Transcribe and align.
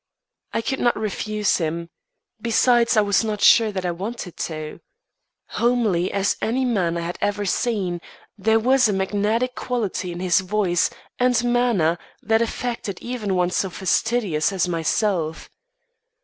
I 0.51 0.61
could 0.63 0.79
not 0.79 0.97
refuse 0.97 1.57
him; 1.57 1.91
besides, 2.41 2.97
I 2.97 3.01
was 3.01 3.23
not 3.23 3.39
sure 3.39 3.71
that 3.71 3.85
I 3.85 3.91
wanted 3.91 4.35
to. 4.37 4.79
Homely 5.61 6.11
as 6.11 6.37
any 6.41 6.65
man 6.65 6.97
I 6.97 7.01
had 7.01 7.19
ever 7.21 7.45
seen, 7.45 8.01
there 8.35 8.57
was 8.57 8.87
a 8.87 8.93
magnetic 8.93 9.53
quality 9.53 10.11
in 10.11 10.19
his 10.19 10.39
voice 10.39 10.89
and 11.19 11.43
manner 11.43 11.99
that 12.23 12.41
affected 12.41 12.97
even 12.99 13.35
one 13.35 13.51
so 13.51 13.69
fastidious 13.69 14.51
as 14.51 14.67
myself. 14.67 15.51